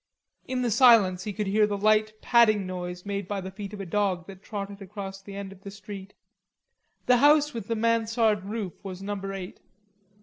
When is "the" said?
0.63-0.71, 1.67-1.77, 3.39-3.51, 5.21-5.35, 5.61-5.69, 7.05-7.17, 7.67-7.75